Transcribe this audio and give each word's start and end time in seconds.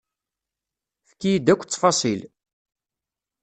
Efk-iyi-d 1.03 1.47
akk 1.53 1.61
ttfaṣil. 1.63 2.21